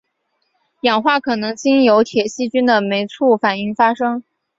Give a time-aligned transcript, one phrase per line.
[0.81, 4.23] 氧化可能经由铁细菌的酶促反应发生。